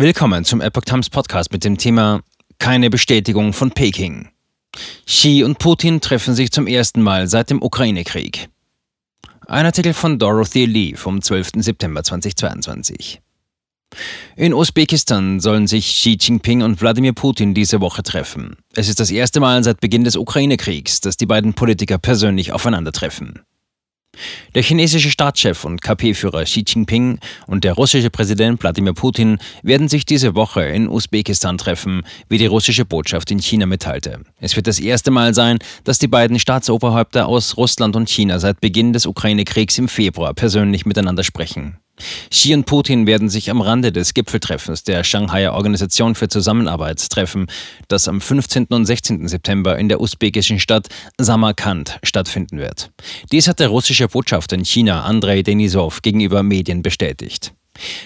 [0.00, 2.20] Willkommen zum Epoch Times Podcast mit dem Thema
[2.60, 4.28] Keine Bestätigung von Peking.
[5.06, 8.48] Xi und Putin treffen sich zum ersten Mal seit dem Ukraine-Krieg.
[9.48, 11.50] Ein Artikel von Dorothy Lee vom 12.
[11.56, 13.20] September 2022.
[14.36, 18.54] In Usbekistan sollen sich Xi Jinping und Wladimir Putin diese Woche treffen.
[18.76, 23.40] Es ist das erste Mal seit Beginn des Ukraine-Kriegs, dass die beiden Politiker persönlich aufeinandertreffen.
[24.54, 30.06] Der chinesische Staatschef und KP-Führer Xi Jinping und der russische Präsident Wladimir Putin werden sich
[30.06, 34.20] diese Woche in Usbekistan treffen, wie die russische Botschaft in China mitteilte.
[34.40, 38.60] Es wird das erste Mal sein, dass die beiden Staatsoberhäupter aus Russland und China seit
[38.60, 41.78] Beginn des Ukraine-Kriegs im Februar persönlich miteinander sprechen.
[42.30, 47.46] Xi und Putin werden sich am Rande des Gipfeltreffens der Shanghaier Organisation für Zusammenarbeit treffen,
[47.88, 48.66] das am 15.
[48.66, 49.28] und 16.
[49.28, 50.88] September in der usbekischen Stadt
[51.18, 52.90] Samarkand stattfinden wird.
[53.32, 57.52] Dies hat der russische Botschafter in China Andrei Denisov gegenüber Medien bestätigt.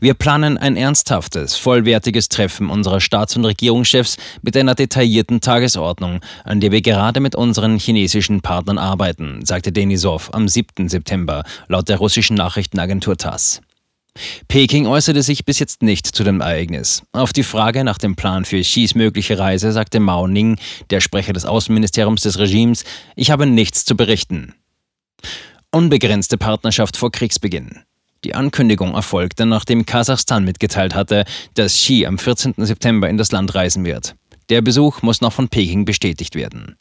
[0.00, 6.60] Wir planen ein ernsthaftes, vollwertiges Treffen unserer Staats- und Regierungschefs mit einer detaillierten Tagesordnung, an
[6.60, 10.88] der wir gerade mit unseren chinesischen Partnern arbeiten, sagte Denisov am 7.
[10.88, 13.62] September laut der russischen Nachrichtenagentur TASS.
[14.48, 17.02] Peking äußerte sich bis jetzt nicht zu dem Ereignis.
[17.12, 20.58] Auf die Frage nach dem Plan für Xis mögliche Reise sagte Mao Ning,
[20.90, 22.84] der Sprecher des Außenministeriums des Regimes,
[23.16, 24.54] ich habe nichts zu berichten.
[25.72, 27.80] Unbegrenzte Partnerschaft vor Kriegsbeginn.
[28.22, 32.54] Die Ankündigung erfolgte, nachdem Kasachstan mitgeteilt hatte, dass Xi am 14.
[32.58, 34.14] September in das Land reisen wird.
[34.48, 36.76] Der Besuch muss noch von Peking bestätigt werden.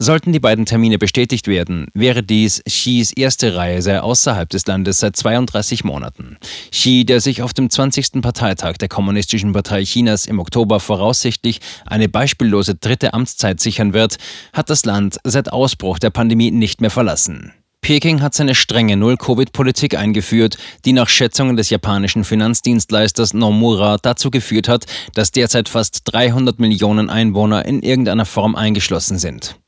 [0.00, 5.16] Sollten die beiden Termine bestätigt werden, wäre dies Xis erste Reise außerhalb des Landes seit
[5.16, 6.36] 32 Monaten.
[6.70, 8.22] Xi, der sich auf dem 20.
[8.22, 14.18] Parteitag der Kommunistischen Partei Chinas im Oktober voraussichtlich eine beispiellose dritte Amtszeit sichern wird,
[14.52, 17.52] hat das Land seit Ausbruch der Pandemie nicht mehr verlassen.
[17.80, 24.68] Peking hat seine strenge Null-Covid-Politik eingeführt, die nach Schätzungen des japanischen Finanzdienstleisters Nomura dazu geführt
[24.68, 29.58] hat, dass derzeit fast 300 Millionen Einwohner in irgendeiner Form eingeschlossen sind.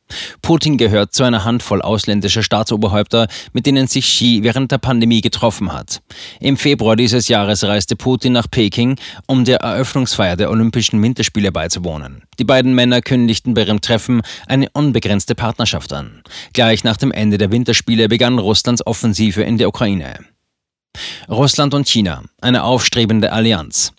[0.43, 5.73] Putin gehört zu einer Handvoll ausländischer Staatsoberhäupter, mit denen sich Xi während der Pandemie getroffen
[5.73, 6.01] hat.
[6.41, 12.23] Im Februar dieses Jahres reiste Putin nach Peking, um der Eröffnungsfeier der Olympischen Winterspiele beizuwohnen.
[12.39, 16.23] Die beiden Männer kündigten bei ihrem Treffen eine unbegrenzte Partnerschaft an.
[16.53, 20.15] Gleich nach dem Ende der Winterspiele begann Russlands Offensive in der Ukraine.
[21.29, 23.93] Russland und China, eine aufstrebende Allianz.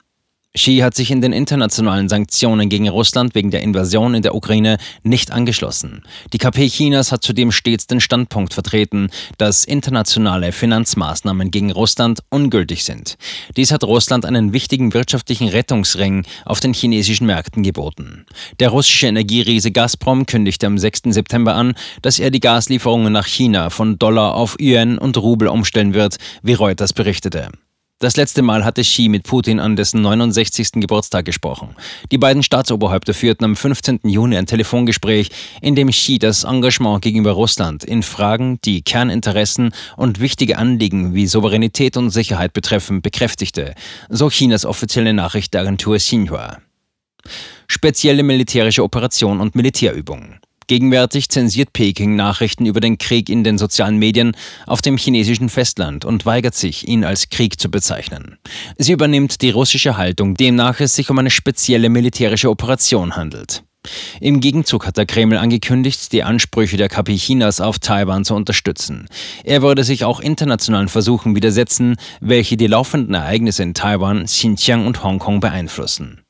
[0.54, 4.80] Xi hat sich in den internationalen Sanktionen gegen Russland wegen der Invasion in der Ukraine
[5.02, 6.04] nicht angeschlossen.
[6.34, 12.84] Die KP Chinas hat zudem stets den Standpunkt vertreten, dass internationale Finanzmaßnahmen gegen Russland ungültig
[12.84, 13.18] sind.
[13.56, 18.26] Dies hat Russland einen wichtigen wirtschaftlichen Rettungsring auf den chinesischen Märkten geboten.
[18.60, 21.04] Der russische Energieriese Gazprom kündigte am 6.
[21.12, 25.94] September an, dass er die Gaslieferungen nach China von Dollar auf Yuan und Rubel umstellen
[25.94, 27.52] wird, wie Reuters berichtete.
[28.02, 30.72] Das letzte Mal hatte Xi mit Putin an dessen 69.
[30.82, 31.76] Geburtstag gesprochen.
[32.12, 34.00] Die beiden Staatsoberhäupter führten am 15.
[34.06, 35.30] Juni ein Telefongespräch,
[35.62, 41.28] in dem Xi das Engagement gegenüber Russland in Fragen, die Kerninteressen und wichtige Anliegen wie
[41.28, 43.76] Souveränität und Sicherheit betreffen, bekräftigte,
[44.10, 46.58] so Chinas offizielle Nachrichtenagentur Xinhua.
[47.68, 50.40] Spezielle militärische Operation und Militärübungen.
[50.72, 56.06] Gegenwärtig zensiert Peking Nachrichten über den Krieg in den sozialen Medien auf dem chinesischen Festland
[56.06, 58.38] und weigert sich, ihn als Krieg zu bezeichnen.
[58.78, 63.66] Sie übernimmt die russische Haltung, demnach es sich um eine spezielle militärische Operation handelt.
[64.22, 69.10] Im Gegenzug hat der Kreml angekündigt, die Ansprüche der KP Chinas auf Taiwan zu unterstützen.
[69.44, 75.04] Er würde sich auch internationalen Versuchen widersetzen, welche die laufenden Ereignisse in Taiwan, Xinjiang und
[75.04, 76.22] Hongkong beeinflussen.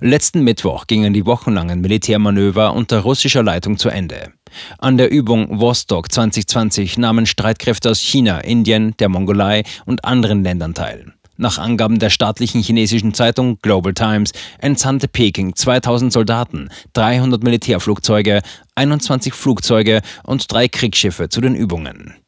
[0.00, 4.32] Letzten Mittwoch gingen die wochenlangen Militärmanöver unter russischer Leitung zu Ende.
[4.78, 10.74] An der Übung Vostok 2020 nahmen Streitkräfte aus China, Indien, der Mongolei und anderen Ländern
[10.74, 11.12] teil.
[11.38, 18.42] Nach Angaben der staatlichen chinesischen Zeitung Global Times entsandte Peking 2000 Soldaten, 300 Militärflugzeuge,
[18.74, 22.21] 21 Flugzeuge und drei Kriegsschiffe zu den Übungen.